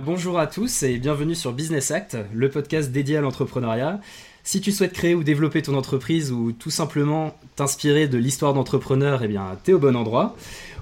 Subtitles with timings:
[0.00, 4.00] Bonjour à tous et bienvenue sur Business Act, le podcast dédié à l'entrepreneuriat.
[4.44, 9.22] Si tu souhaites créer ou développer ton entreprise ou tout simplement t'inspirer de l'histoire d'entrepreneurs,
[9.22, 10.34] eh bien, t'es au bon endroit.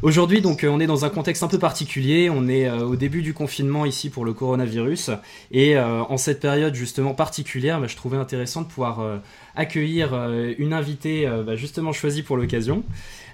[0.03, 2.31] Aujourd'hui, donc, euh, on est dans un contexte un peu particulier.
[2.31, 5.11] On est euh, au début du confinement ici pour le coronavirus.
[5.53, 9.21] Et euh, en cette période justement particulière, bah, je trouvais intéressant de pouvoir
[9.55, 10.15] accueillir
[10.59, 12.83] une invitée bah, justement choisie pour l'occasion.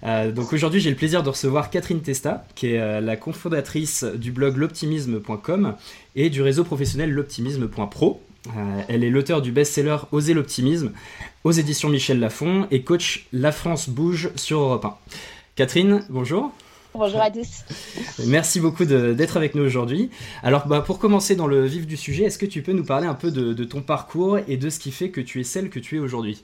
[0.02, 4.56] donc aujourd'hui, j'ai le plaisir de recevoir Catherine Testa, qui est la cofondatrice du blog
[4.56, 5.74] l'optimisme.com
[6.16, 8.25] et du réseau professionnel l'optimisme.pro.
[8.88, 10.92] elle est l'auteur du best-seller Oser l'optimisme
[11.44, 14.96] aux éditions Michel Lafon et coach La France bouge sur Europe 1.
[15.54, 16.52] Catherine, bonjour.
[16.94, 17.64] Bonjour à tous.
[18.26, 20.10] Merci beaucoup d'être avec nous aujourd'hui.
[20.42, 23.06] Alors, bah, pour commencer dans le vif du sujet, est-ce que tu peux nous parler
[23.06, 25.78] un peu de ton parcours et de ce qui fait que tu es celle que
[25.78, 26.42] tu es aujourd'hui?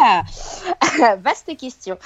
[1.22, 1.98] Vaste question.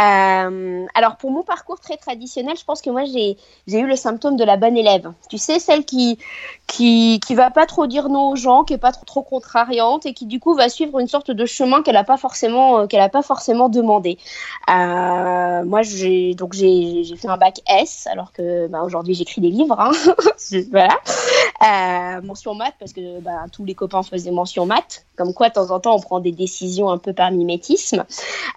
[0.00, 3.36] Euh, alors, pour mon parcours très traditionnel, je pense que moi, j'ai
[3.66, 5.12] eu le symptôme de la bonne élève.
[5.28, 6.18] Tu sais, celle qui
[6.66, 10.06] qui, qui va pas trop dire non aux gens, qui est pas trop, trop contrariante
[10.06, 13.08] et qui, du coup, va suivre une sorte de chemin qu'elle n'a pas, forcément, euh,
[13.08, 14.18] pas forcément demandé.
[14.68, 16.36] Euh, moi, j'ai
[17.16, 19.78] fait un bac S, alors que bah, aujourd'hui, j'écris des livres.
[19.80, 19.90] Hein.
[20.70, 20.96] voilà.
[21.62, 25.04] Euh, mention maths, parce que bah, tous les copains faisaient mention maths.
[25.20, 28.06] Comme quoi, de temps en temps, on prend des décisions un peu par mimétisme.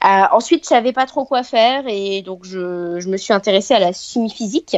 [0.05, 3.73] Euh, ensuite, je savais pas trop quoi faire et donc je, je me suis intéressée
[3.73, 4.77] à la chimie physique,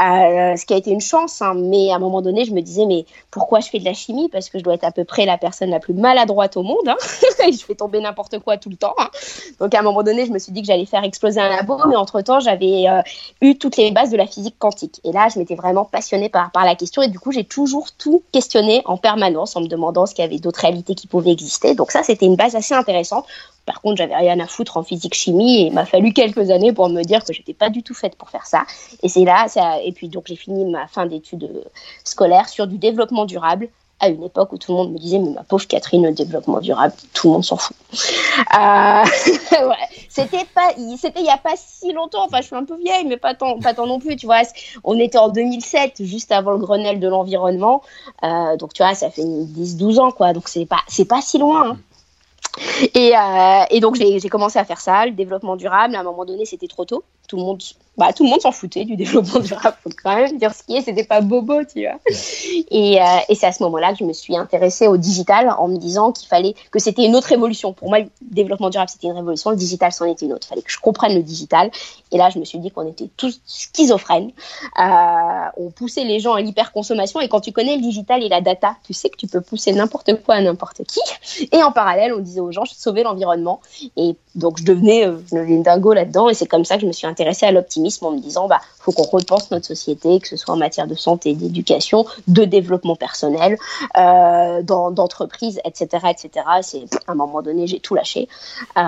[0.00, 1.42] euh, ce qui a été une chance.
[1.42, 3.92] Hein, mais à un moment donné, je me disais, mais pourquoi je fais de la
[3.92, 4.30] chimie?
[4.30, 6.88] Parce que je dois être à peu près la personne la plus maladroite au monde.
[6.88, 6.96] Hein.
[7.52, 8.94] je fais tomber n'importe quoi tout le temps.
[8.96, 9.10] Hein.
[9.60, 11.78] Donc à un moment donné, je me suis dit que j'allais faire exploser un labo,
[11.86, 13.02] mais entre-temps, j'avais euh,
[13.42, 15.02] eu toutes les bases de la physique quantique.
[15.04, 17.88] Et là, je m'étais vraiment passionnée par, par la question et du coup, j'ai toujours
[17.98, 21.25] tout questionné en permanence en me demandant ce qu'il y avait d'autres réalités qui pouvaient
[21.28, 21.74] exister.
[21.74, 23.26] Donc ça, c'était une base assez intéressante.
[23.64, 26.88] Par contre, j'avais rien à foutre en physique-chimie et il m'a fallu quelques années pour
[26.88, 28.64] me dire que j'étais pas du tout faite pour faire ça.
[29.02, 31.48] Et c'est là, ça, et puis donc j'ai fini ma fin d'études
[32.04, 33.68] scolaires sur du développement durable
[33.98, 36.60] à une époque où tout le monde me disait mais ma pauvre Catherine le développement
[36.60, 39.04] durable tout le monde s'en fout euh,
[40.08, 43.06] c'était pas c'était il y a pas si longtemps enfin je suis un peu vieille
[43.06, 44.42] mais pas tant pas tant non plus tu vois
[44.84, 47.82] on était en 2007 juste avant le Grenelle de l'environnement
[48.22, 51.22] euh, donc tu vois ça fait 10 12 ans quoi donc c'est pas c'est pas
[51.22, 51.76] si loin hein.
[52.94, 55.94] Et, euh, et, donc j'ai commencé à faire ça, le développement durable.
[55.94, 57.04] À un moment donné, c'était trop tôt.
[57.26, 57.60] Tout le monde
[57.96, 60.76] bah, tout le monde s'en foutait du développement durable, faut quand même dire ce qui
[60.76, 61.98] est, c'était pas bobo, tu vois.
[62.70, 65.68] Et, euh, et c'est à ce moment-là que je me suis intéressée au digital en
[65.68, 67.72] me disant qu'il fallait que c'était une autre révolution.
[67.72, 70.46] Pour moi, le développement durable, c'était une révolution, le digital, c'en était une autre.
[70.46, 71.70] Il fallait que je comprenne le digital.
[72.12, 74.30] Et là, je me suis dit qu'on était tous schizophrènes.
[74.78, 77.20] Euh, on poussait les gens à l'hyperconsommation.
[77.20, 79.72] Et quand tu connais le digital et la data, tu sais que tu peux pousser
[79.72, 81.00] n'importe quoi à n'importe qui.
[81.52, 83.60] Et en parallèle, on disait aux gens, je sauver l'environnement.
[83.96, 86.28] Et donc, je devenais, euh, devenais dingo là-dedans.
[86.28, 88.60] Et c'est comme ça que je me suis intéressée à l'optimisme en me disant bah
[88.78, 92.94] faut qu'on repense notre société, que ce soit en matière de santé, d'éducation, de développement
[92.94, 93.56] personnel,
[93.96, 96.46] euh, d'entreprise, etc., etc.
[96.62, 98.28] C'est à un moment donné j'ai tout lâché.
[98.76, 98.80] Euh,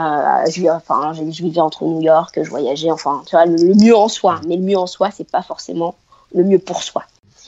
[0.51, 3.97] je, enfin, je, vivais entre New York, je voyageais, enfin tu vois le, le mieux
[3.97, 5.95] en soi, mais le mieux en soi c'est pas forcément
[6.35, 7.05] le mieux pour soi.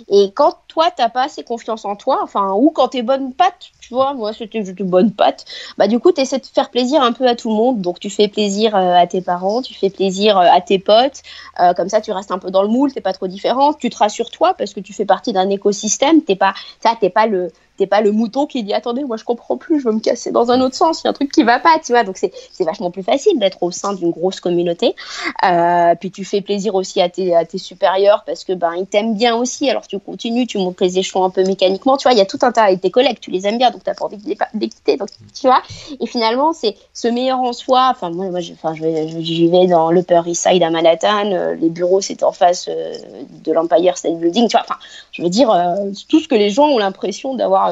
[0.08, 3.70] Et quand toi, t'as pas assez confiance en toi, enfin, ou quand t'es bonne patte,
[3.80, 5.44] tu vois, moi c'était juste bonne patte,
[5.78, 7.80] bah du coup, t'essaies de faire plaisir un peu à tout le monde.
[7.80, 11.22] Donc tu fais plaisir euh, à tes parents, tu fais plaisir euh, à tes potes,
[11.60, 13.90] euh, comme ça tu restes un peu dans le moule, t'es pas trop différent, tu
[13.90, 17.26] te rassures toi parce que tu fais partie d'un écosystème, t'es pas, ça, t'es pas
[17.26, 20.00] le, t'es pas le mouton qui dit attendez moi je comprends plus je veux me
[20.00, 22.04] casser dans un autre sens il y a un truc qui va pas tu vois.
[22.04, 24.94] Donc c'est vachement plus facile d'être au sein d'une grosse communauté.
[25.44, 28.86] Euh, puis tu fais plaisir aussi à tes à tes supérieurs parce que ben ils
[28.86, 29.70] t'aiment bien aussi.
[29.70, 32.12] Alors tu continues tu montes les échelons un peu mécaniquement tu vois.
[32.12, 33.94] Il y a tout un tas et tes collègues tu les aimes bien donc t'as
[33.94, 35.62] pas envie de les, quitter donc tu vois.
[36.00, 38.84] Et finalement c'est ce meilleur en soi enfin moi moi enfin je
[39.20, 42.94] j'y vais dans l'Upper East Side à Manhattan euh, les bureaux c'est en face euh,
[43.44, 44.64] de l'Empire State Building tu vois.
[44.68, 44.78] Enfin
[45.12, 45.50] je veux dire
[46.08, 47.69] tout ce que les gens ont l'impression d'avoir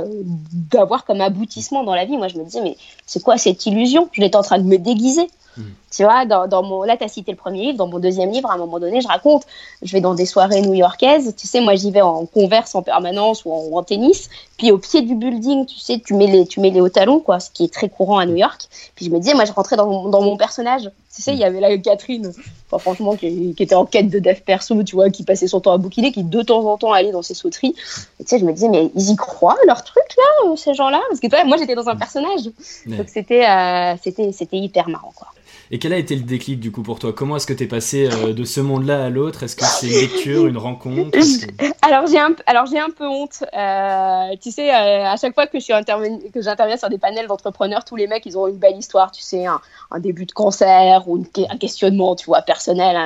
[0.53, 2.16] d'avoir comme aboutissement dans la vie.
[2.16, 2.76] Moi, je me disais, mais
[3.06, 4.09] c'est quoi cette illusion?
[4.12, 5.28] Je l'étais en train de me déguiser.
[5.56, 5.62] Hmm.
[5.91, 7.78] Tu vois, dans, dans mon, là, tu as cité le premier livre.
[7.78, 9.44] Dans mon deuxième livre, à un moment donné, je raconte,
[9.82, 11.34] je vais dans des soirées new-yorkaises.
[11.37, 14.29] Tu sais, moi, j'y vais en converse en permanence ou en, tennis.
[14.58, 17.20] Puis au pied du building, tu sais, tu mets les, tu mets les hauts talons,
[17.20, 18.69] quoi, ce qui est très courant à New York.
[18.96, 20.90] Puis je me disais, moi, je rentrais dans mon, dans mon personnage.
[21.14, 22.32] Tu sais, il y avait là Catherine,
[22.67, 25.61] enfin, franchement, qui, qui, était en quête de dev perso, tu vois, qui passait son
[25.61, 27.75] temps à bouquiner, qui de temps en temps allait dans ses sauteries.
[28.20, 30.75] Et tu sais, je me disais, mais ils y croient, leur truc, là, euh, ces
[30.75, 31.00] gens-là?
[31.08, 32.50] Parce que toi, moi, j'étais dans un personnage.
[32.87, 35.29] Donc c'était, euh, c'était, c'était hyper marrant, quoi.
[35.70, 37.12] Et quel a été le déclic du coup pour toi?
[37.12, 39.43] Comment est-ce que tu es passé euh, de ce monde-là à l'autre?
[39.43, 41.19] Est-ce que c'est une lecture, une rencontre?
[41.82, 43.44] Alors j'ai un, un peu honte.
[43.55, 48.06] Euh, tu sais, euh, à chaque fois que j'interviens sur des panels d'entrepreneurs, tous les
[48.06, 49.12] mecs ils ont une belle histoire.
[49.12, 49.61] Tu sais, un,
[49.99, 52.97] début de cancer ou un questionnement, tu vois, personnel,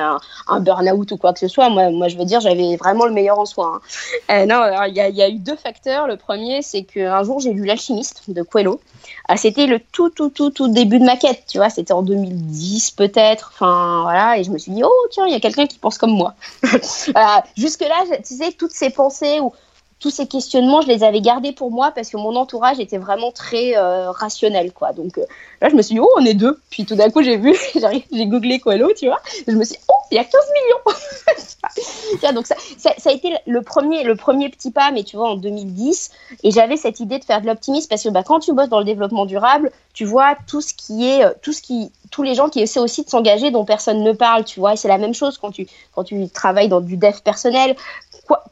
[0.47, 1.69] un, burn-out ou quoi que ce soit.
[1.69, 3.81] Moi, moi je veux dire, j'avais vraiment le meilleur en soi.
[4.29, 4.45] Hein.
[4.45, 6.07] non, il y, a eu deux facteurs.
[6.07, 8.79] Le premier, c'est qu'un jour j'ai lu L'alchimiste de Coelho.
[9.35, 11.69] C'était le tout, tout, tout, tout début de ma quête, tu vois.
[11.69, 12.52] C'était en 2010
[12.95, 13.51] peut-être.
[13.53, 14.37] Enfin, voilà.
[14.37, 16.35] Et je me suis dit, oh, tiens, il y a quelqu'un qui pense comme moi.
[17.57, 19.53] Jusque-là, tu sais, toutes ces pensées ou
[20.03, 23.31] tous ces questionnements, je les avais gardés pour moi parce que mon entourage était vraiment
[23.31, 24.91] très euh, rationnel, quoi.
[24.91, 25.23] Donc euh,
[25.61, 26.59] là, je me suis dit, oh, on est deux.
[26.69, 27.55] Puis tout d'un coup, j'ai vu,
[28.11, 29.21] j'ai googlé Coelho, tu vois.
[29.47, 32.33] je me suis dit, oh, il y a 15 millions.
[32.33, 35.35] donc ça, ça, a été le premier, le premier petit pas, mais tu vois, en
[35.37, 36.11] 2010.
[36.43, 38.79] Et j'avais cette idée de faire de l'optimisme parce que bah, quand tu bosses dans
[38.79, 42.35] le développement durable, tu vois tout ce qui est, euh, tout ce qui, tous les
[42.35, 44.75] gens qui essaient aussi de s'engager dont personne ne parle, tu vois.
[44.75, 45.65] C'est la même chose quand tu,
[45.95, 47.77] quand tu travailles dans du dev personnel
[48.27, 48.43] quoi,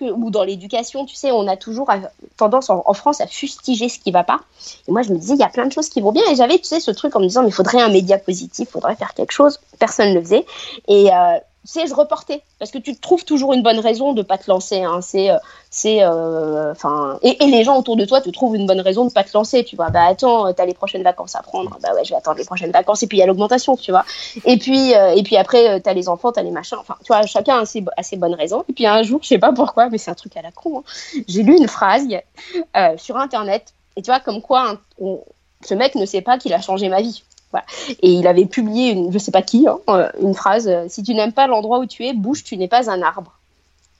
[0.00, 1.90] ou dans l'éducation, tu sais, on a toujours
[2.36, 4.40] tendance en, France à fustiger ce qui va pas.
[4.88, 6.22] Et moi, je me disais, il y a plein de choses qui vont bien.
[6.30, 8.70] Et j'avais, tu sais, ce truc en me disant, mais il faudrait un média positif,
[8.70, 9.60] faudrait faire quelque chose.
[9.78, 10.46] Personne ne le faisait.
[10.88, 14.22] Et euh, tu sais, je reportais parce que tu trouves toujours une bonne raison de
[14.22, 14.82] pas te lancer.
[14.82, 15.00] Hein.
[15.02, 15.36] C'est, euh,
[15.68, 19.12] c'est, euh, enfin, et, les gens autour de toi te trouvent une bonne raison de
[19.12, 19.62] pas te lancer.
[19.64, 21.78] Tu vois, bah attends, t'as les prochaines vacances à prendre.
[21.82, 23.02] Bah ouais, je vais attendre les prochaines vacances.
[23.02, 24.06] Et puis il y a l'augmentation, tu vois.
[24.46, 26.78] Et puis, euh, et puis après, t'as les enfants, t'as les machins.
[26.80, 28.64] Enfin, tu vois, chacun a ses, bonnes raisons.
[28.68, 30.78] Et puis un jour, je sais pas pourquoi, mais c'est un truc à la con.
[30.78, 31.20] Hein.
[31.28, 32.06] J'ai lu une phrase
[32.96, 33.74] sur internet.
[33.96, 34.78] Et tu vois, comme quoi,
[35.62, 37.22] ce mec ne sait pas qu'il a changé ma vie.
[38.02, 41.02] Et il avait publié, une, je sais pas qui, hein, euh, une phrase euh, Si
[41.02, 43.32] tu n'aimes pas l'endroit où tu es, bouge, tu n'es pas un arbre.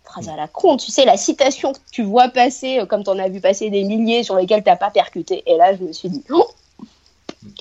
[0.04, 3.10] Phrase à la con, tu sais, la citation que tu vois passer, euh, comme tu
[3.10, 5.42] en as vu passer des milliers sur lesquels tu n'as pas percuté.
[5.46, 6.46] Et là, je me suis dit oh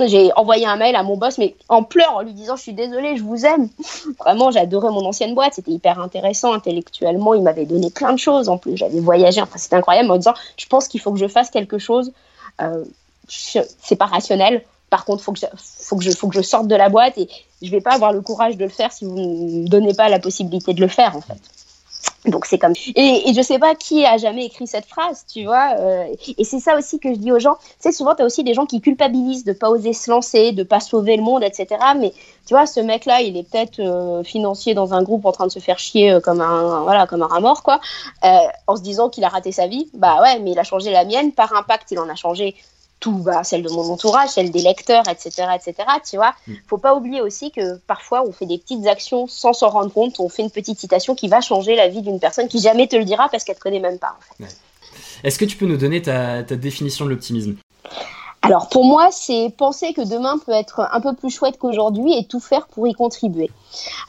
[0.05, 2.73] j'ai envoyé un mail à mon boss, mais en pleurs, en lui disant Je suis
[2.73, 3.69] désolée, je vous aime.
[4.19, 7.33] Vraiment, j'adorais mon ancienne boîte, c'était hyper intéressant intellectuellement.
[7.33, 8.75] Il m'avait donné plein de choses en plus.
[8.75, 11.77] J'avais voyagé, enfin, c'était incroyable en disant Je pense qu'il faut que je fasse quelque
[11.77, 12.11] chose.
[12.61, 12.83] Euh,
[13.27, 17.29] c'est pas rationnel, par contre, faut que faut que je, sorte de la boîte et
[17.61, 20.19] je vais pas avoir le courage de le faire si vous me donnez pas la
[20.19, 21.39] possibilité de le faire, en fait.
[22.25, 25.45] Donc c'est comme et, et je sais pas qui a jamais écrit cette phrase, tu
[25.45, 25.75] vois.
[25.77, 26.05] Euh,
[26.37, 27.55] et c'est ça aussi que je dis aux gens.
[27.55, 30.63] Tu sais, souvent as aussi des gens qui culpabilisent de pas oser se lancer, de
[30.63, 31.67] pas sauver le monde, etc.
[31.97, 32.11] Mais
[32.45, 35.51] tu vois, ce mec-là, il est peut-être euh, financier dans un groupe en train de
[35.51, 37.79] se faire chier euh, comme un voilà comme un rat mort quoi,
[38.21, 39.89] en se disant qu'il a raté sa vie.
[39.93, 41.91] Bah ouais, mais il a changé la mienne par impact.
[41.91, 42.55] Il en a changé
[42.99, 45.75] tout, bah, celle de mon entourage, celle des lecteurs, etc., etc.
[46.09, 46.53] Tu vois, mm.
[46.67, 50.19] faut pas oublier aussi que parfois on fait des petites actions sans s'en rendre compte.
[50.19, 52.95] On fait une petite citation qui va changer la vie d'une personne qui jamais te
[52.95, 54.15] le dira parce qu'elle te connaît même pas.
[54.17, 54.55] En fait.
[55.23, 57.55] Est-ce que tu peux nous donner ta, ta définition de l'optimisme?
[58.41, 62.25] Alors pour moi, c'est penser que demain peut être un peu plus chouette qu'aujourd'hui et
[62.25, 63.51] tout faire pour y contribuer.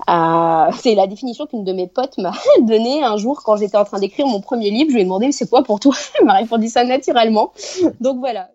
[0.08, 3.84] Euh, c'est la définition qu'une de mes potes m'a donnée un jour quand j'étais en
[3.84, 4.90] train d'écrire mon premier livre.
[4.90, 5.94] Je lui ai demandé c'est quoi pour toi?
[6.20, 7.52] Elle m'a répondu ça naturellement.
[8.00, 8.50] Donc voilà,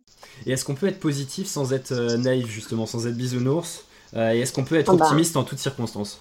[0.45, 3.85] et est-ce qu'on peut être positif sans être euh, naïf, justement, sans être bisounours?
[4.15, 5.05] Euh, Et est-ce qu'on peut être ah bah.
[5.05, 6.19] optimiste en toutes circonstances?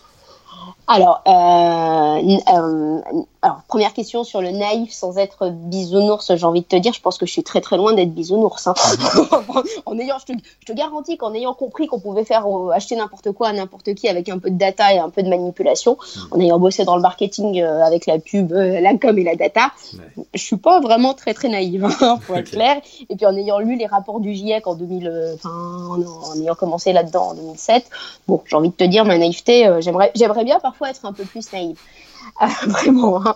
[0.86, 3.00] Alors, euh, euh,
[3.40, 7.00] alors, première question sur le naïf sans être bisounours, j'ai envie de te dire, je
[7.00, 8.66] pense que je suis très très loin d'être bisounours.
[8.66, 8.74] Hein.
[9.86, 12.96] en ayant, je te, je te garantis qu'en ayant compris qu'on pouvait faire euh, acheter
[12.96, 15.96] n'importe quoi à n'importe qui avec un peu de data et un peu de manipulation,
[16.30, 19.72] en ayant bossé dans le marketing avec la pub, la com et la data,
[20.34, 22.80] je suis pas vraiment très très naïve, hein, pour être clair.
[23.08, 26.92] Et puis en ayant lu les rapports du GIEC en 2000, enfin en, ayant commencé
[26.92, 27.86] là-dedans en 2007,
[28.28, 31.24] bon, j'ai envie de te dire ma naïveté, j'aimerais j'aimerais bien parfois être un peu
[31.24, 31.78] plus naïf.
[32.42, 33.26] Euh, vraiment.
[33.26, 33.34] Hein.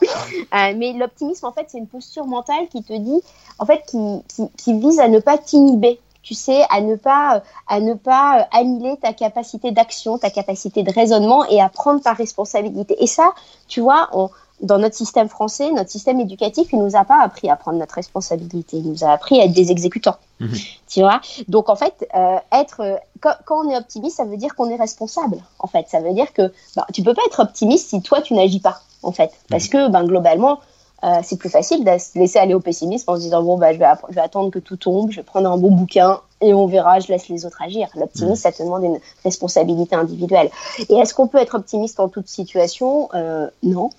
[0.55, 3.21] Euh, mais l'optimisme, en fait, c'est une posture mentale qui te dit,
[3.59, 6.01] en fait, qui, qui, vise à ne pas t'inhiber.
[6.23, 10.93] Tu sais, à ne pas, à ne pas annihiler ta capacité d'action, ta capacité de
[10.93, 13.03] raisonnement et à prendre ta responsabilité.
[13.03, 13.33] Et ça,
[13.67, 14.29] tu vois, on,
[14.61, 17.95] dans notre système français, notre système éducatif, il nous a pas appris à prendre notre
[17.95, 18.79] responsabilité.
[18.79, 20.17] Il nous a appris à être des exécutants.
[20.41, 20.55] Mhm.
[20.89, 21.21] Tu vois?
[21.49, 24.77] Donc en fait, euh, être euh, quand, on est optimiste, ça veut dire qu'on est
[24.77, 25.39] responsable.
[25.59, 28.35] En fait, ça veut dire que bah, tu peux pas être optimiste si toi tu
[28.35, 28.81] n'agis pas.
[29.03, 29.71] En fait, parce mhm.
[29.71, 30.59] que ben globalement,
[31.05, 33.73] euh, c'est plus facile de se laisser aller au pessimisme en se disant bon bah
[33.73, 36.55] je vais, je vais attendre que tout tombe, je vais prendre un bon bouquin et
[36.55, 37.89] on verra, je laisse les autres agir.
[37.97, 38.37] L'optimisme, mmh.
[38.37, 40.51] ça te demande une responsabilité individuelle.
[40.89, 43.09] Et est-ce qu'on peut être optimiste en toute situation?
[43.15, 43.91] Euh, Non.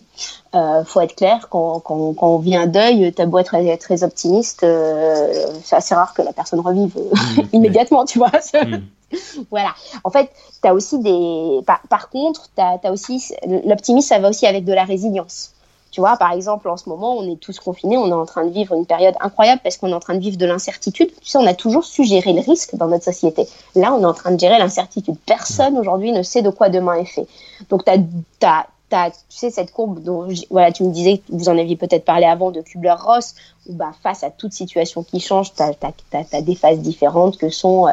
[0.54, 3.78] Euh, faut être clair, quand, quand, quand on vit un deuil, t'as beau être très,
[3.78, 7.42] très optimiste, euh, c'est assez rare que la personne revive mmh.
[7.54, 8.32] immédiatement, tu vois.
[8.54, 8.78] Mmh.
[9.50, 9.74] voilà.
[10.04, 10.30] En fait,
[10.62, 11.62] tu as aussi des.
[11.66, 13.34] Par, contre, tu as, aussi.
[13.66, 15.54] L'optimisme, ça va aussi avec de la résilience
[15.92, 18.46] Tu vois, par exemple, en ce moment, on est tous confinés, on est en train
[18.46, 21.10] de vivre une période incroyable parce qu'on est en train de vivre de l'incertitude.
[21.22, 23.48] Tu sais, on a toujours su gérer le risque dans notre société.
[23.76, 25.16] Là, on est en train de gérer l'incertitude.
[25.26, 27.26] Personne aujourd'hui ne sait de quoi demain est fait.
[27.70, 27.92] Donc, tu
[28.46, 28.98] as, tu
[29.30, 32.62] sais, cette courbe dont voilà, tu me disais, vous en aviez peut-être parlé avant de
[32.62, 33.34] Kubler-Ross,
[33.68, 37.88] où bah, face à toute situation qui change, tu as, des phases différentes que sont
[37.88, 37.92] euh,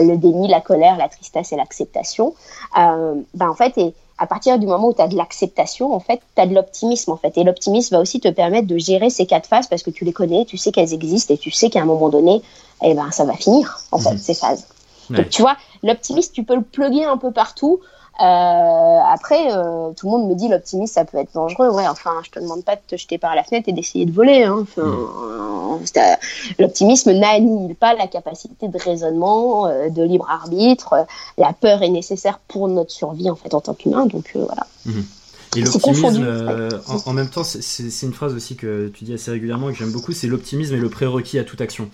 [0.00, 2.34] le déni, la colère, la tristesse et l'acceptation.
[2.78, 6.00] Euh, bah, en fait, et à partir du moment où tu as de l'acceptation, en
[6.00, 7.38] fait, tu as de l'optimisme, en fait.
[7.38, 10.12] Et l'optimisme va aussi te permettre de gérer ces quatre phases parce que tu les
[10.12, 12.42] connais, tu sais qu'elles existent et tu sais qu'à un moment donné,
[12.82, 14.18] eh ben, ça va finir, en fait, mmh.
[14.18, 14.66] ces phases.
[15.10, 17.80] Donc, tu vois, l'optimisme, tu peux le plugger un peu partout.
[18.20, 21.70] Euh, après, euh, tout le monde me dit l'optimisme, ça peut être dangereux.
[21.70, 24.12] Ouais, enfin, je te demande pas de te jeter par la fenêtre et d'essayer de
[24.12, 24.42] voler.
[24.42, 24.58] Hein.
[24.62, 25.84] Enfin, mm.
[25.96, 26.14] euh,
[26.58, 31.06] l'optimisme n'annihile pas la capacité de raisonnement, euh, de libre arbitre.
[31.36, 34.06] La peur est nécessaire pour notre survie en fait en tant qu'humain.
[34.06, 34.66] Donc voilà.
[34.86, 35.17] Mm-hmm.
[35.56, 39.70] Et l'optimisme, euh, en, même temps, c'est une phrase aussi que tu dis assez régulièrement
[39.70, 41.88] et que j'aime beaucoup, c'est l'optimisme est le prérequis à toute action.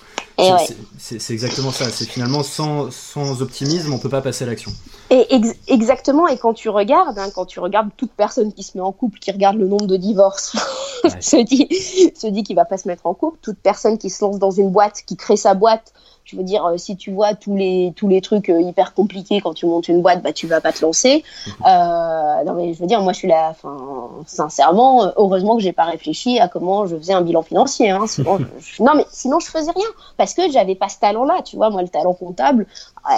[0.99, 1.89] C'est exactement ça.
[1.91, 4.73] C'est finalement sans, sans, optimisme, on peut pas passer à l'action.
[5.11, 5.27] Et
[5.69, 6.27] exactement.
[6.27, 9.19] Et quand tu regardes, hein, quand tu regardes toute personne qui se met en couple,
[9.19, 10.57] qui regarde le nombre de divorces,
[11.21, 11.69] se dit,
[12.17, 13.39] se dit qu'il va pas se mettre en couple.
[13.41, 15.93] Toute personne qui se lance dans une boîte, qui crée sa boîte,
[16.25, 19.41] je veux dire, euh, si tu vois tous les, tous les trucs euh, hyper compliqués
[19.43, 21.23] quand tu montes une boîte, bah, tu vas pas te lancer.
[21.47, 21.53] Mhm.
[21.67, 25.73] Euh, non, mais je veux dire, moi, je suis là, enfin, sincèrement, heureusement que j'ai
[25.73, 27.91] pas réfléchi à comment je faisais un bilan financier.
[27.91, 31.43] Hein, sinon, je, non, mais sinon, je faisais rien parce que j'avais pas ce talent-là.
[31.45, 32.67] Tu vois, moi, le talent comptable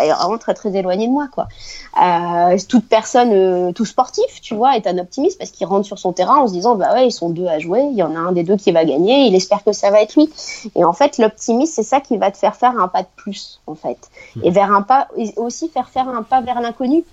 [0.02, 1.46] est vraiment très, très éloigné de moi, quoi.
[2.02, 5.98] Euh, toute personne, euh, tout sportif, tu vois, est un optimiste parce qu'il rentre sur
[5.98, 8.14] son terrain en se disant, bah ouais, ils sont deux à jouer, il y en
[8.16, 10.28] a un des deux qui va gagner, il espère que ça va être lui.
[10.74, 13.60] Et en fait, l'optimisme, c'est ça qui va te faire faire un pas de plus,
[13.66, 13.98] en fait.
[14.42, 17.04] Et vers un pas, et aussi faire faire un pas vers l'inconnu.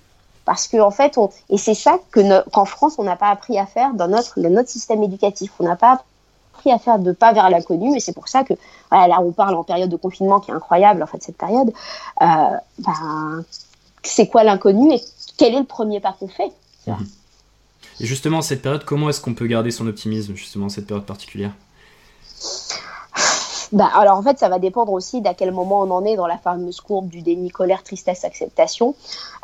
[0.46, 3.58] Parce que en fait, on, et c'est ça que qu'en France, on n'a pas appris
[3.58, 5.52] à faire dans notre, dans notre système éducatif.
[5.60, 6.02] On n'a pas
[6.54, 8.54] appris à faire de pas vers l'inconnu, et c'est pour ça que
[8.90, 11.74] voilà, là, on parle en période de confinement qui est incroyable, en fait, cette période.
[12.22, 12.25] Euh,
[12.80, 13.46] ben,
[14.04, 15.02] c'est quoi l'inconnu et
[15.38, 16.52] quel est le premier pas qu'on fait?
[16.88, 17.08] Mhm.
[18.00, 21.52] Et justement, cette période, comment est-ce qu'on peut garder son optimisme, justement, cette période particulière?
[23.74, 26.27] Bah, alors en fait, ça va dépendre aussi d'à quel moment on en est dans
[26.27, 28.96] la fameuse courbe du déni, colère, tristesse, acceptation.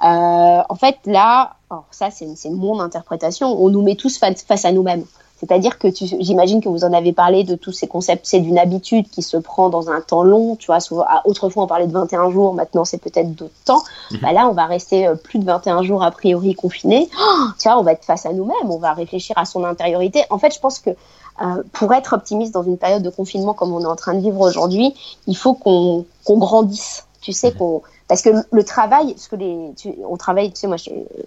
[0.03, 1.55] Euh, en fait, là,
[1.91, 5.03] ça c'est mon interprétation, on nous met tous face à nous-mêmes.
[5.39, 8.25] C'est-à-dire que j'imagine que vous en avez parlé de tous ces concepts.
[8.25, 10.57] C'est d'une habitude qui se prend dans un temps long.
[10.57, 13.81] Tu vois, souvent, ah, autrefois on parlait de 21 jours, maintenant c'est peut-être d'autres temps.
[14.11, 14.19] Mhm.
[14.21, 17.09] Bah là, on va rester euh, plus de 21 jours a priori confinés.
[17.17, 20.23] Oh, tu vois, on va être face à nous-mêmes, on va réfléchir à son intériorité.
[20.29, 23.71] En fait, je pense que euh, pour être optimiste dans une période de confinement comme
[23.71, 24.93] on est en train de vivre aujourd'hui,
[25.25, 27.05] il faut qu'on grandisse.
[27.21, 27.57] Tu sais, mhm.
[27.57, 29.71] qu'on parce que le travail, ce que les,
[30.09, 30.77] on travaille, tu sais, moi,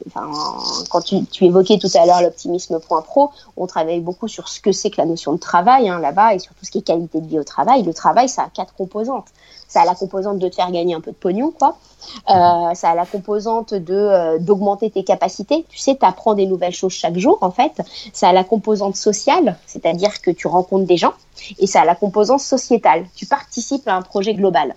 [0.09, 0.29] enfin,
[0.91, 4.91] quand tu, tu, évoquais tout à l'heure l'optimisme.pro, on travaille beaucoup sur ce que c'est
[4.91, 7.29] que la notion de travail hein, là-bas et sur tout ce qui est qualité de
[7.29, 7.85] vie au travail.
[7.85, 9.27] Le travail, ça a quatre composantes.
[9.69, 11.79] Ça a la composante de te faire gagner un peu de pognon, quoi.
[12.29, 15.65] Euh, ça a la composante de euh, d'augmenter tes capacités.
[15.69, 17.81] Tu sais, tu apprends des nouvelles choses chaque jour, en fait.
[18.13, 21.15] Ça a la composante sociale, c'est-à-dire que tu rencontres des gens.
[21.61, 23.07] Et ça a la composante sociétale.
[23.15, 24.75] Tu participes à un projet global.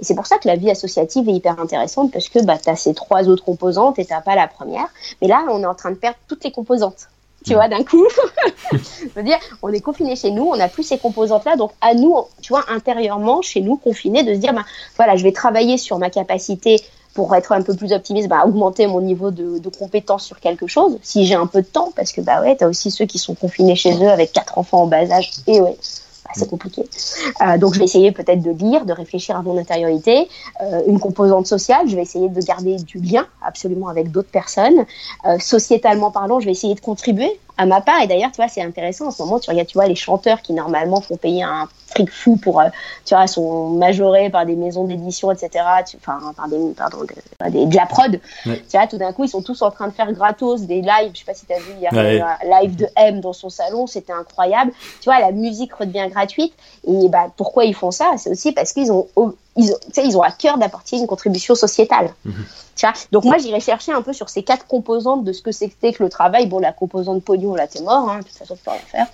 [0.00, 2.68] Et c'est pour ça que la vie associative est hyper intéressante parce que bah, tu
[2.68, 4.86] as ces trois autres composantes et tu pas la première.
[5.20, 7.08] Mais là, on est en train de perdre toutes les composantes.
[7.44, 8.04] Tu vois, d'un coup,
[8.72, 11.94] je veux dire, on est confiné chez nous, on n'a plus ces composantes-là, donc à
[11.94, 14.64] nous, tu vois, intérieurement, chez nous, confinés, de se dire, bah,
[14.96, 16.80] voilà, je vais travailler sur ma capacité
[17.14, 20.66] pour être un peu plus optimiste, bah, augmenter mon niveau de, de compétence sur quelque
[20.66, 23.06] chose, si j'ai un peu de temps, parce que bah ouais, tu as aussi ceux
[23.06, 25.76] qui sont confinés chez eux avec quatre enfants en bas âge, et ouais,
[26.38, 26.84] c'est compliqué.
[27.42, 30.28] Euh, donc je vais essayer peut-être de lire, de réfléchir à mon intériorité.
[30.62, 34.84] Euh, une composante sociale, je vais essayer de garder du lien absolument avec d'autres personnes.
[35.26, 38.00] Euh, sociétalement parlant, je vais essayer de contribuer à ma part.
[38.00, 39.38] Et d'ailleurs, tu vois, c'est intéressant en ce moment.
[39.38, 42.68] Tu regardes, tu vois, les chanteurs qui normalement font payer un fric fou pour, euh,
[43.04, 45.64] tu vois, sont majorés par des maisons d'édition, etc.
[45.96, 48.20] Enfin, par des, pardon, de, de la prod.
[48.44, 51.10] Tu vois, tout d'un coup, ils sont tous en train de faire gratos des lives.
[51.12, 53.32] Je sais pas si tu as vu, il y a un live de M dans
[53.32, 53.86] son salon.
[53.86, 54.72] C'était incroyable.
[55.00, 56.54] Tu vois, la musique redevient gratuite.
[56.86, 58.12] Et bah, pourquoi ils font ça?
[58.16, 59.08] C'est aussi parce qu'ils ont
[59.58, 59.74] ils,
[60.04, 62.14] ils ont à cœur d'apporter une contribution sociétale.
[62.24, 62.44] Mhm.
[63.12, 66.02] Donc moi, j'irai chercher un peu sur ces quatre composantes de ce que c'était que
[66.02, 66.46] le travail.
[66.46, 69.06] Bon, la composante pognon, là, t'es mort, hein, de toute façon, tu peux rien faire.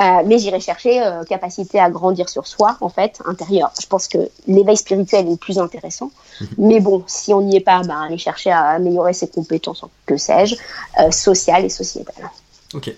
[0.00, 3.72] Euh, mais j'irai chercher euh, capacité à grandir sur soi, en fait, intérieur.
[3.80, 6.10] Je pense que l'éveil spirituel est le plus intéressant.
[6.40, 6.48] Mhm.
[6.58, 10.16] Mais bon, si on n'y est pas, ben, aller chercher à améliorer ses compétences, que
[10.16, 10.56] sais-je,
[11.00, 12.30] euh, sociales et sociétales.
[12.76, 12.92] Ok.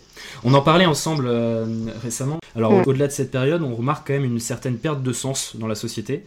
[0.45, 1.65] On en parlait ensemble euh,
[2.03, 2.39] récemment.
[2.57, 2.83] Alors Mm.
[2.87, 5.75] au-delà de cette période, on remarque quand même une certaine perte de sens dans la
[5.77, 6.25] société.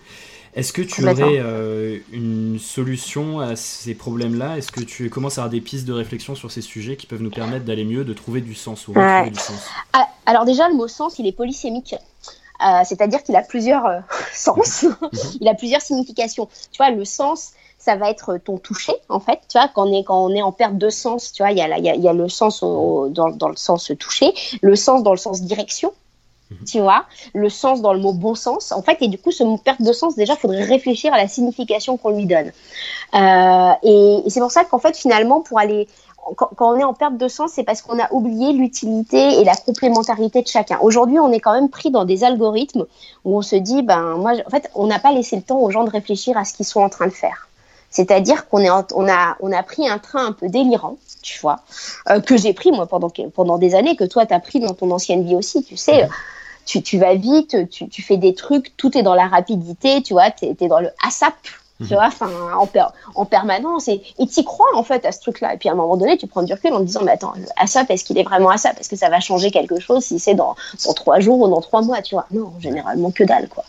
[0.53, 4.57] Est-ce que tu aurais euh, une solution à ces problèmes-là?
[4.57, 7.21] Est-ce que tu commences à avoir des pistes de réflexion sur ces sujets qui peuvent
[7.21, 9.29] nous permettre d'aller mieux, de trouver du sens ou Ouais.
[9.29, 9.61] du sens?
[9.93, 11.95] Ah, alors déjà, le mot sens, il est polysémique.
[12.63, 13.83] Euh, C'est-à-dire qu'il a plusieurs
[14.33, 14.85] sens,
[15.39, 16.47] il a plusieurs significations.
[16.71, 17.51] Tu vois, le sens,
[17.83, 19.39] ça va être ton toucher, en fait.
[19.49, 21.57] Tu vois, quand on est, quand on est en perte de sens, tu vois, il
[21.57, 24.31] y a, y a, il y a le sens au- dans, dans le sens toucher,
[24.61, 25.91] le sens dans le sens direction.
[26.67, 29.41] Tu vois, le sens dans le mot bon sens, en fait, et du coup, ce
[29.45, 32.51] mot perte de sens, déjà, il faudrait réfléchir à la signification qu'on lui donne.
[33.13, 35.87] Euh, et et c'est pour ça qu'en fait, finalement, pour aller
[36.35, 39.43] quand, quand on est en perte de sens, c'est parce qu'on a oublié l'utilité et
[39.45, 40.77] la complémentarité de chacun.
[40.81, 42.85] Aujourd'hui, on est quand même pris dans des algorithmes
[43.23, 45.71] où on se dit, ben moi, en fait, on n'a pas laissé le temps aux
[45.71, 47.47] gens de réfléchir à ce qu'ils sont en train de faire.
[47.91, 51.39] C'est-à-dire qu'on est, en- on a, on a pris un train un peu délirant, tu
[51.41, 51.59] vois,
[52.09, 54.89] euh, que j'ai pris moi pendant pendant des années, que toi t'as pris dans ton
[54.91, 56.07] ancienne vie aussi, tu sais.
[56.65, 60.13] Tu, tu vas vite, tu, tu fais des trucs, tout est dans la rapidité, tu
[60.13, 61.33] vois, t'es es dans le ASAP,
[61.87, 63.87] tu vois, enfin, en, per- en permanence.
[63.87, 65.53] Et t'y crois, en fait, à ce truc-là.
[65.53, 67.33] Et puis, à un moment donné, tu prends du recul en te disant, mais attends,
[67.35, 70.19] le ASAP, est-ce qu'il est vraiment ASAP Est-ce que ça va changer quelque chose si
[70.19, 73.47] c'est dans, dans trois jours ou dans trois mois, tu vois Non, généralement, que dalle,
[73.49, 73.63] quoi.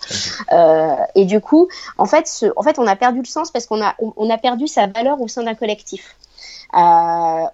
[0.53, 3.67] Euh, et du coup, en fait, ce, en fait, on a perdu le sens parce
[3.67, 6.17] qu'on a, on, on a perdu sa valeur au sein d'un collectif.
[6.75, 6.79] Euh,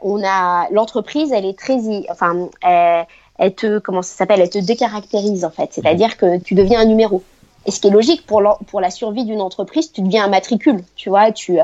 [0.03, 1.77] on a l'entreprise, elle est très,
[2.11, 3.07] enfin, elle,
[3.39, 5.71] elle te, comment ça s'appelle, elle te décaractérise en fait.
[5.73, 7.23] C'est-à-dire que tu deviens un numéro.
[7.69, 10.83] Et ce qui est logique pour, la survie d'une entreprise, tu deviens un matricule.
[10.97, 11.59] Tu vois, tu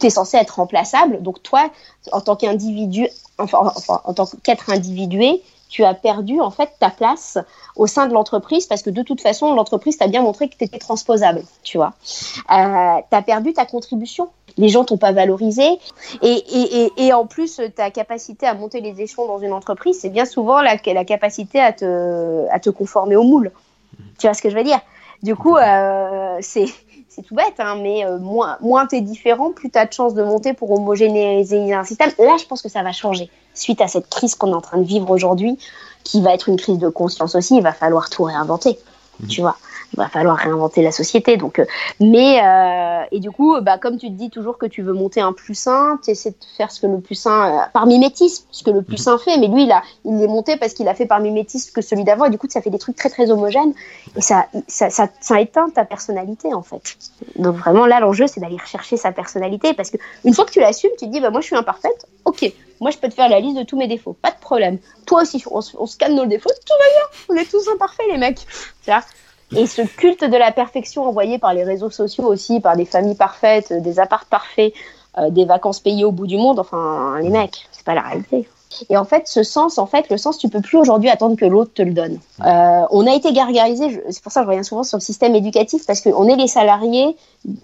[0.00, 1.20] es censé être remplaçable.
[1.22, 1.68] Donc toi,
[2.12, 7.36] en tant qu'individu, enfin, en tant qu'être individué, tu as perdu en fait ta place
[7.74, 10.62] au sein de l'entreprise parce que de toute façon, l'entreprise t'a bien montré que tu
[10.62, 11.94] étais transposable, tu vois.
[12.48, 14.28] Euh, as perdu ta contribution.
[14.56, 15.64] Les gens t'ont pas valorisé.
[16.22, 20.60] Et, en plus, ta capacité à monter les échelons dans une entreprise, c'est bien souvent
[20.62, 23.50] la, la capacité à te, à te conformer au moule.
[24.20, 24.80] Tu vois ce que je veux dire?
[25.22, 26.66] Du coup, euh, c'est
[27.26, 30.14] tout bête, hein, mais euh, moins, moins tu es différent, plus tu as de chances
[30.14, 32.10] de monter pour homogénéiser un système.
[32.18, 33.28] Là, je pense que ça va changer.
[33.52, 35.58] Suite à cette crise qu'on est en train de vivre aujourd'hui,
[36.04, 38.78] qui va être une crise de conscience aussi, il va falloir tout réinventer.
[39.28, 39.56] Tu vois,
[39.92, 41.36] il va falloir réinventer la société.
[41.36, 41.64] Donc, euh,
[41.98, 45.20] mais euh, et du coup, bah, comme tu te dis toujours que tu veux monter
[45.20, 48.44] un plus sain, tu essaies de faire ce que le plus sain, euh, par mimétisme,
[48.50, 49.36] ce que le plus sain fait.
[49.38, 52.04] Mais lui, il a, il l'est monté parce qu'il a fait par mimétisme que celui
[52.04, 52.26] d'avant.
[52.26, 53.72] Et du coup, ça fait des trucs très très homogènes
[54.16, 56.96] et ça, ça, ça, ça éteint ta personnalité en fait.
[57.36, 60.60] Donc vraiment là, l'enjeu, c'est d'aller rechercher sa personnalité parce que une fois que tu
[60.60, 62.06] l'assumes, tu te dis, bah moi, je suis imparfaite.
[62.24, 64.78] Ok, moi, je peux te faire la liste de tous mes défauts, pas de problème.
[65.06, 67.34] Toi aussi, on, se- on scanne nos défauts, tout va bien.
[67.34, 68.46] On est tous imparfaits, les mecs.
[69.56, 73.16] Et ce culte de la perfection envoyé par les réseaux sociaux aussi, par des familles
[73.16, 74.72] parfaites, des apparts parfaits,
[75.18, 78.48] euh, des vacances payées au bout du monde, enfin, les mecs, c'est pas la réalité.
[78.88, 81.44] Et en fait, ce sens, en fait, le sens, tu peux plus aujourd'hui attendre que
[81.44, 82.20] l'autre te le donne.
[82.46, 85.34] Euh, on a été gargarisé, c'est pour ça que je reviens souvent sur le système
[85.34, 87.16] éducatif, parce qu'on est les salariés,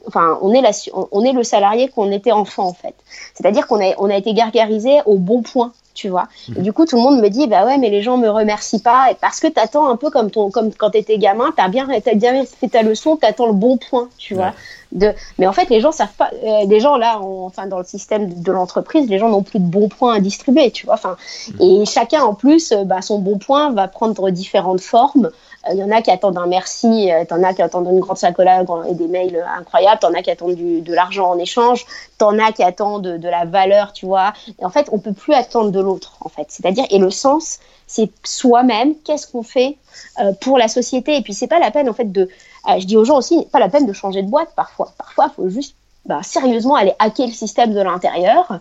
[0.08, 0.72] enfin, on est, la,
[1.12, 2.94] on est le salarié qu'on était enfant, en fait.
[3.34, 6.28] C'est-à-dire qu'on a, on a été gargarisé au bon point, tu vois.
[6.56, 8.78] Et du coup, tout le monde me dit, bah ouais, mais les gens me remercient
[8.82, 11.88] pas, et parce que t'attends un peu comme, ton, comme quand t'étais gamin, t'as bien,
[12.04, 14.52] t'as bien fait ta leçon, t'attends le bon point, tu vois.
[14.92, 15.12] De...
[15.38, 16.30] Mais en fait, les gens savent pas.
[16.44, 19.42] euh, les gens là, en- enfin dans le système de, de l'entreprise, les gens n'ont
[19.42, 20.94] plus de bons points à distribuer, tu vois.
[20.94, 21.16] Enfin,
[21.61, 25.30] et chacun en plus, euh, bah, son bon point va prendre différentes formes.
[25.68, 28.00] Euh, Il y en a qui attendent un merci, euh, t'en as qui attendent une
[28.00, 31.87] grande sacola et des mails euh, incroyables, t'en as qui attendent de l'argent en échange,
[32.18, 34.33] t'en as qui attendent de, la valeur, tu vois.
[34.61, 36.46] Et en fait, on peut plus attendre de l'autre, en fait.
[36.48, 38.94] C'est-à-dire, et le sens, c'est soi-même.
[39.05, 39.76] Qu'est-ce qu'on fait
[40.20, 42.22] euh, pour la société Et puis, c'est pas la peine, en fait, de.
[42.68, 44.92] euh, je dis aux gens aussi, pas la peine de changer de boîte parfois.
[44.98, 45.74] Parfois, il faut juste
[46.07, 48.61] bah, sérieusement aller hacker le système de l'intérieur,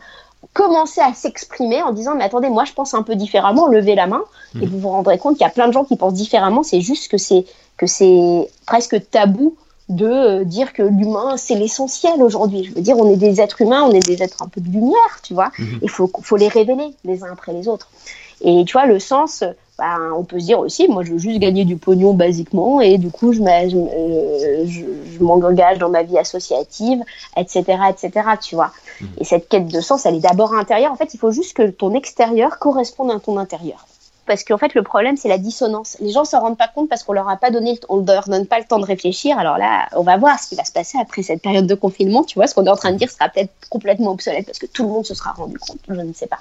[0.53, 4.08] commencer à s'exprimer en disant mais attendez moi je pense un peu différemment levez la
[4.08, 4.23] main.
[4.62, 6.63] Et vous vous rendrez compte qu'il y a plein de gens qui pensent différemment.
[6.63, 7.45] C'est juste que c'est
[7.77, 9.58] que c'est presque tabou
[9.89, 12.63] de euh, dire que l'humain c'est l'essentiel aujourd'hui.
[12.63, 14.69] Je veux dire on est des êtres humains on est des êtres un peu de
[14.69, 15.51] lumière tu vois.
[15.60, 15.79] Mhm.
[15.81, 17.89] il faut faut les révéler les uns après les autres.
[18.41, 19.43] Et tu vois le sens
[19.78, 22.98] bah, on peut se dire aussi, moi je veux juste gagner du pognon basiquement et
[22.98, 24.66] du coup je euh,
[25.20, 27.04] m'engage dans ma vie associative,
[27.36, 28.12] etc., etc.,
[28.42, 28.72] tu vois.
[29.18, 30.94] Et cette quête de sens, elle est d'abord intérieure.
[30.94, 33.86] En fait, il faut juste que ton extérieur corresponde à ton intérieur.
[34.26, 35.98] Parce qu'en fait, le problème, c'est la dissonance.
[36.00, 38.48] Les gens s'en rendent pas compte parce qu'on leur a pas donné, on leur donne
[38.48, 39.38] pas le temps de réfléchir.
[39.38, 42.24] Alors là, on va voir ce qui va se passer après cette période de confinement.
[42.24, 44.66] Tu vois, ce qu'on est en train de dire sera peut-être complètement obsolète parce que
[44.66, 45.80] tout le monde se sera rendu compte.
[45.88, 46.40] Je ne sais pas.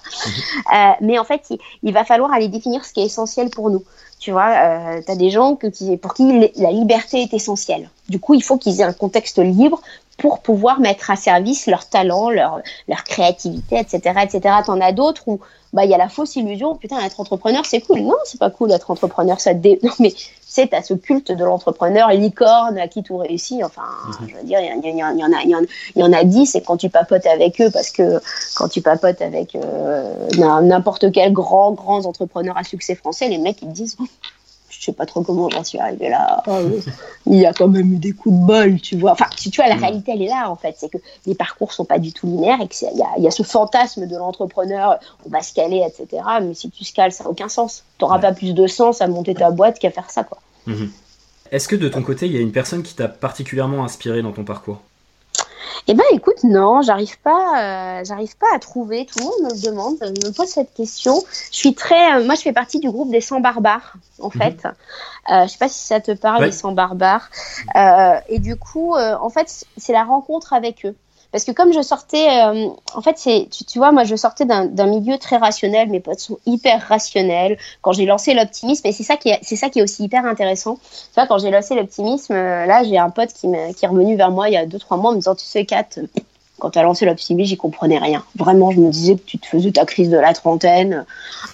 [0.75, 3.71] Euh, mais en fait, il, il va falloir aller définir ce qui est essentiel pour
[3.71, 3.85] nous.
[4.19, 7.91] Tu vois, euh, tu as des gens que, qui, pour qui la liberté est essentielle.
[8.09, 9.83] Du coup, il faut qu'ils aient un contexte libre
[10.19, 14.21] pour pouvoir mettre à service leur talent, leur, leur créativité, etc.
[14.23, 14.57] etc.
[14.65, 15.41] T'en as d'autres où
[15.75, 18.01] bah il y a la fausse illusion, putain, être entrepreneur, c'est cool.
[18.01, 19.81] Non, c'est pas cool d'être entrepreneur, ça dé...
[19.83, 20.15] Non, mais
[20.47, 23.61] c'est à ce culte de l'entrepreneur, licorne, à qui tout réussit.
[23.65, 23.83] Enfin,
[24.21, 24.29] mhm.
[24.29, 26.91] je veux dire, il y, en a, il y en a dix, et quand tu
[26.91, 28.21] papotes avec eux, parce que
[28.55, 30.15] quand tu papotes avec euh,
[30.63, 33.97] n'importe quel grand, grand entrepreneur à succès français, les mecs, ils te disent,
[34.85, 36.43] je sais pas trop comment j'en suis arrivée là.
[36.47, 36.61] Ah
[37.27, 39.13] il y a quand même eu des coups de bol, tu vois.
[39.13, 40.75] Enfin, tu vois, la réalité, elle est là, en fait.
[40.77, 43.43] C'est que les parcours sont pas du tout linéaires et qu'il y, y, a ce
[43.43, 46.23] fantasme de l'entrepreneur, on va se caler, etc.
[46.43, 47.85] Mais si tu scales, ça n'a aucun sens.
[47.99, 50.39] Tu n'auras pas plus de sens à monter ta boîte qu'à faire ça, quoi.
[50.67, 50.91] Mhm.
[51.51, 54.33] Est-ce que de ton côté, il y a une personne qui t'a particulièrement inspiré dans
[54.33, 54.83] ton parcours?
[55.87, 59.07] Eh ben, écoute, non, j'arrive pas, euh, j'arrive pas à trouver.
[59.07, 61.23] Tout le monde me le demande, me pose cette question.
[61.53, 64.33] Je suis très, euh, moi, je fais partie du groupe des 100 barbares, en mhm.
[64.33, 64.67] fait.
[65.31, 67.29] Euh, je sais pas si ça te parle, les 100 barbares.
[68.29, 70.95] et du coup, en fait, c'est la rencontre avec eux.
[71.35, 73.19] Parce que comme je sortais, euh, en fait,
[73.51, 75.89] tu, vois, moi, je sortais d'un milieu très rationnel.
[75.89, 77.59] Mes potes sont hyper rationnels.
[77.83, 80.77] Quand j'ai lancé l'optimisme, et c'est ça qui est, aussi hyper intéressant.
[80.77, 84.15] Tu vois, quand j'ai lancé l'optimisme, euh, là, j'ai un pote qui, qui est revenu
[84.15, 85.89] vers moi il y a deux trois mois en me disant, tu sais, Kat,
[86.61, 88.23] quand tu as lancé l'optimisme, j'y comprenais rien.
[88.37, 91.05] Vraiment, je me disais que tu te faisais ta crise de la trentaine.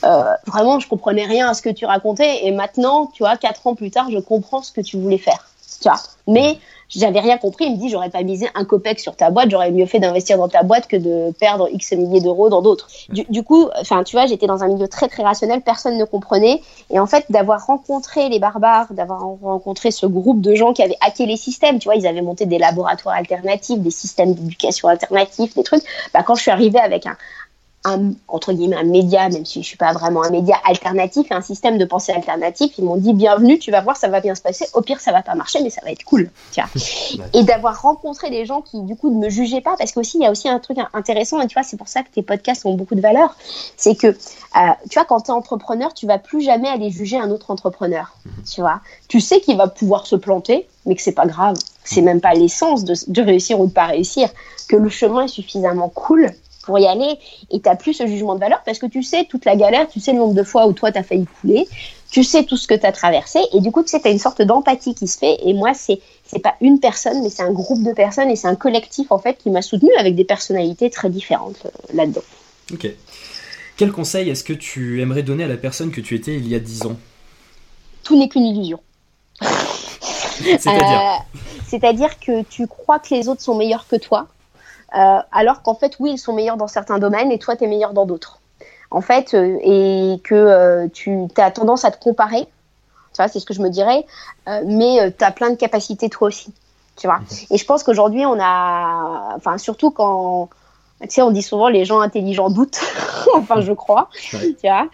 [0.04, 2.44] Euh, vraiment, je comprenais rien à ce que tu racontais.
[2.44, 5.48] Et maintenant, tu vois, quatre ans plus tard, je comprends ce que tu voulais faire.
[5.80, 6.00] Tu vois.
[6.26, 6.58] Mais
[6.90, 7.66] j'avais rien compris.
[7.66, 10.36] Il me dit, j'aurais pas misé un copec sur ta boîte, j'aurais mieux fait d'investir
[10.36, 12.88] dans ta boîte que de perdre X milliers d'euros dans d'autres.
[13.08, 16.60] Du, coup, enfin, tu vois, j'étais dans un milieu très, très rationnel, personne ne comprenait.
[16.90, 20.98] Et en fait, d'avoir rencontré les barbares, d'avoir rencontré ce groupe de gens qui avaient
[21.00, 25.54] hacké les systèmes, tu vois, ils avaient monté des laboratoires alternatifs, des systèmes d'éducation alternatifs,
[25.54, 25.82] des trucs.
[26.12, 27.16] Bah, quand je suis arrivée avec un,
[27.84, 31.40] un, entre guillemets, un média, même si je suis pas vraiment un média alternatif, un
[31.40, 32.72] système de pensée alternatif.
[32.76, 34.66] Ils m'ont dit bienvenue, tu vas voir, ça va bien se passer.
[34.74, 36.30] Au pire, ça va pas marcher, mais ça va être cool.
[36.52, 37.24] Tu vois.
[37.32, 40.22] et d'avoir rencontré des gens qui, du coup, ne me jugeaient pas, parce qu'aussi, il
[40.22, 42.66] y a aussi un truc intéressant, et tu vois, c'est pour ça que tes podcasts
[42.66, 43.34] ont beaucoup de valeur.
[43.78, 47.16] C'est que, euh, tu vois, quand tu es entrepreneur, tu vas plus jamais aller juger
[47.16, 48.14] un autre entrepreneur.
[48.26, 48.44] Mhm.
[48.44, 48.80] Tu vois.
[49.08, 51.56] Tu sais qu'il va pouvoir se planter, mais que c'est pas grave.
[51.84, 54.28] C'est même pas l'essence de, de réussir ou de pas réussir.
[54.68, 56.30] Que le chemin est suffisamment cool
[56.64, 57.18] pour y aller
[57.50, 60.00] et tu plus ce jugement de valeur parce que tu sais toute la galère, tu
[60.00, 61.66] sais le nombre de fois où toi tu as failli couler,
[62.10, 64.10] tu sais tout ce que tu as traversé et du coup tu sais tu as
[64.10, 67.42] une sorte d'empathie qui se fait et moi c'est c'est pas une personne mais c'est
[67.42, 70.24] un groupe de personnes et c'est un collectif en fait qui m'a soutenu avec des
[70.24, 72.22] personnalités très différentes euh, là-dedans.
[72.72, 72.88] OK.
[73.76, 76.54] Quel conseil est-ce que tu aimerais donner à la personne que tu étais il y
[76.54, 76.96] a 10 ans?
[78.04, 78.78] Tout n'est qu'une illusion.
[79.40, 81.00] C'est-à-dire?
[81.00, 84.28] Euh, C'est-à-dire que tu crois que les autres sont meilleurs que toi,
[84.92, 87.92] alors qu'en fait, oui, ils sont meilleurs dans certains domaines et toi, tu es meilleur
[87.92, 88.40] dans d'autres.
[88.90, 92.42] En fait, euh, et que euh, tu as tendance à te comparer,
[93.12, 94.04] tu vois, c'est ce que je me dirais,
[94.66, 96.52] mais tu as plein de capacités toi aussi,
[96.96, 97.20] tu vois.
[97.50, 100.48] Et je pense qu'aujourd'hui, on a, enfin, surtout quand,
[101.02, 102.80] tu sais, on dit souvent les gens intelligents doutent,
[103.34, 104.88] enfin, je crois, tu vois.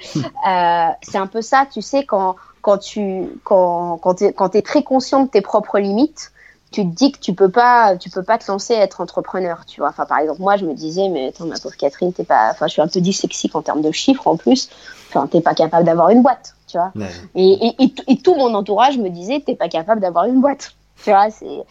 [1.03, 5.25] c'est un peu ça, tu sais, quand, quand tu quand, quand es, es très conscient
[5.25, 6.33] de tes propres limites,
[6.73, 9.65] tu te dis que tu peux pas, tu peux pas te lancer à être entrepreneur,
[9.67, 9.91] tu vois.
[9.91, 12.67] Enfin, par exemple, moi, je me disais, mais attends, ma pauvre Catherine, t'es pas, enfin,
[12.67, 14.69] je suis un peu dyslexique en termes de chiffres en plus.
[15.09, 16.93] Enfin, t'es pas capable d'avoir une boîte, tu vois.
[17.35, 21.11] Et, et, et, tout mon entourage me disait, t'es pas capable d'avoir une boîte, tu
[21.11, 21.31] vois.
[21.31, 21.65] C'est,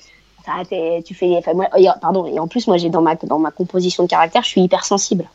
[1.03, 1.67] tu fais, enfin, moi,
[2.01, 2.25] pardon.
[2.25, 5.25] Et en plus, moi, j'ai dans ma, dans ma composition de caractère, je suis hypersensible.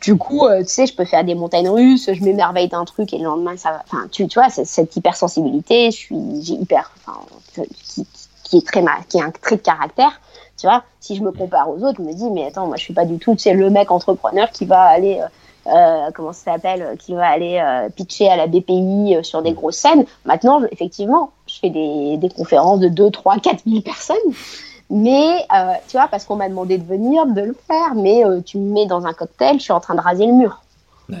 [0.00, 3.12] Du coup, euh, tu sais, je peux faire des montagnes russes, je m'émerveille d'un truc
[3.12, 3.82] et le lendemain, ça va.
[3.86, 7.20] Enfin, tu, tu vois, cette hypersensibilité, je suis, j'ai hyper, enfin,
[7.84, 8.06] qui,
[8.50, 10.20] qui est très qui est un trait de caractère.
[10.58, 12.82] Tu vois, si je me compare aux autres, je me dis mais attends, moi je
[12.82, 16.52] suis pas du tout, sais, le mec entrepreneur qui va aller euh, euh comment ça
[16.52, 20.04] s'appelle, qui va aller euh, pitcher à la BPI euh, sur des grosses scènes.
[20.24, 24.16] Maintenant, effectivement, je fais des, des conférences de 2, 3, 4 000 personnes.
[24.92, 25.46] Mais,
[25.86, 28.86] tu vois, parce qu'on m'a demandé de venir, de le faire, mais tu me mets
[28.86, 30.62] dans un cocktail, je suis en train de raser le mur.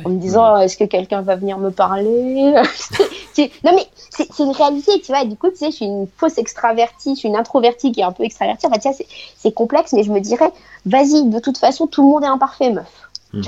[0.04, 2.54] En me disant, est-ce que quelqu'un va venir me parler
[3.64, 5.24] Non, mais c'est une réalité, tu vois.
[5.24, 8.04] du coup, tu sais, je suis une fausse extravertie, je suis une introvertie qui est
[8.04, 8.66] un peu extravertie.
[8.70, 10.52] Tu sais, c'est complexe, mais je me dirais,
[10.86, 13.08] vas-y, de toute façon, tout le monde est imparfait, meuf.
[13.32, 13.42] Mmh.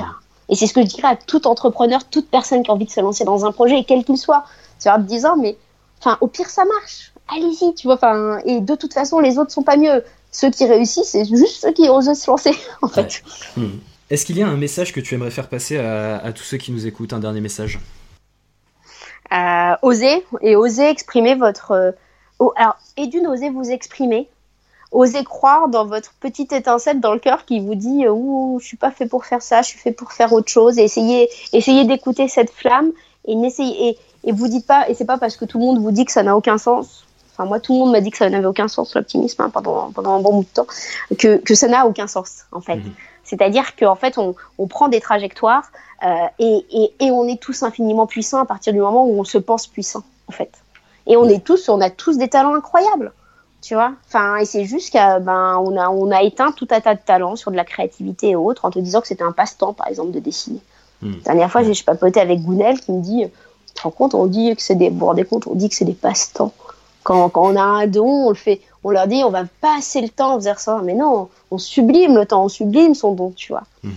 [0.49, 2.91] Et c'est ce que je dirais à tout entrepreneur, toute personne qui a envie de
[2.91, 4.45] se lancer dans un projet, quel qu'il soit.
[4.81, 5.57] Tu vois, en disant, mais,
[6.01, 7.13] enfin, au pire, ça marche.
[7.29, 7.95] Allez-y, tu vois.
[7.95, 10.05] Enfin, et de toute façon, les autres sont pas mieux.
[10.31, 13.23] Ceux qui réussissent, c'est juste ceux qui osent se lancer, en fait.
[13.57, 13.69] Mmh.
[14.13, 16.59] Est-ce qu'il y a un message que tu aimerais faire passer à, à tous ceux
[16.59, 17.81] qui nous écoutent, un dernier message?
[19.33, 21.71] Euh, oser et oser exprimer votre.
[21.71, 21.93] Euh,
[22.57, 24.29] alors, et d'une oser vous exprimer,
[24.91, 28.77] oser croire dans votre petite étincelle dans le cœur qui vous dit ouh je suis
[28.77, 30.77] pas fait pour faire ça, je suis fait pour faire autre chose.
[30.79, 32.93] Et essayer, essayer d'écouter cette flamme
[33.27, 35.91] et, et, et vous dites pas, et c'est pas parce que tout le monde vous
[35.91, 37.07] dit que ça n'a aucun sens.
[37.33, 39.91] Enfin, moi, tout le monde m'a dit que ça n'avait aucun sens, l'optimisme, hein, pendant,
[39.91, 40.67] pendant un bon bout de temps,
[41.19, 42.77] que, que ça n'a aucun sens, en fait.
[42.77, 42.93] Mhm.
[43.25, 45.71] C'est-à-dire qu'en fait, on, on, prend des trajectoires
[46.05, 49.25] euh, et, et, et, on est tous infiniment puissants à partir du moment où on
[49.25, 50.51] se pense puissant, en fait.
[51.07, 53.13] Et on est tous, on a tous des talents incroyables,
[53.61, 53.93] tu vois.
[54.07, 57.01] Enfin, et c'est juste qu'on ben, on a, on a éteint tout un tas de
[57.05, 59.89] talents sur de la créativité et autres en te disant que c'était un passe-temps, par
[59.89, 60.61] exemple, de dessiner.
[61.01, 61.13] Hmm.
[61.27, 63.25] La dernière fois, j'ai papoté avec Gounel qui me dit,
[63.69, 65.69] tu te rends compte, on dit que c'est des, vous vous rendez compte, on dit
[65.69, 66.53] que c'est des passe-temps.
[67.03, 70.01] Quand, quand, on a un don, on le fait, on leur dit, on va passer
[70.01, 70.81] le temps à faire ça.
[70.85, 73.65] Mais non, on sublime le temps, on sublime son don, tu vois.
[73.83, 73.91] Hmm.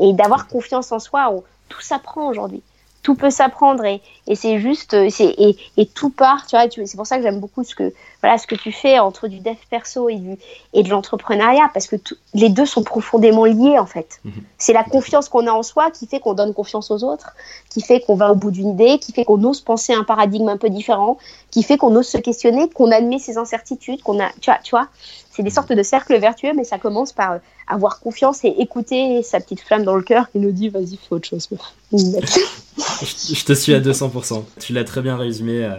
[0.00, 1.32] Et d'avoir confiance en soi,
[1.68, 2.62] tout s'apprend aujourd'hui
[3.02, 6.68] tout peut s'apprendre et, et c'est juste euh, c'est et, et, tout part tu vois
[6.70, 9.40] c'est pour ça que j'aime beaucoup ce que voilà ce que tu fais entre du
[9.40, 10.38] dev perso et du
[10.72, 11.96] et de l'entrepreneuriat parce que
[12.34, 14.32] les deux sont profondément liés en fait mhm.
[14.58, 17.34] c'est la confiance qu'on a en soi qui fait qu'on donne confiance aux autres
[17.70, 20.48] qui fait qu'on va au bout d'une idée qui fait qu'on ose penser un paradigme
[20.48, 21.18] un peu différent
[21.50, 24.70] qui fait qu'on ose se questionner qu'on admet ses incertitudes qu'on a tu vois tu
[24.70, 24.88] vois
[25.32, 29.22] c'est des sortes de cercles vertueux, mais ça commence par euh, avoir confiance et écouter
[29.22, 31.48] sa petite flamme dans le cœur qui nous dit vas-y, fais autre chose.
[31.92, 34.44] je te suis à 200%.
[34.60, 35.64] Tu l'as très bien résumé.
[35.64, 35.76] Euh.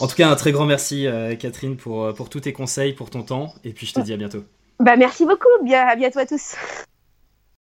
[0.00, 3.10] En tout cas, un très grand merci, euh, Catherine, pour, pour tous tes conseils, pour
[3.10, 3.54] ton temps.
[3.64, 4.44] Et puis, je te dis à bientôt.
[4.80, 5.48] Bah, merci beaucoup.
[5.62, 6.54] Bien, à bientôt à tous.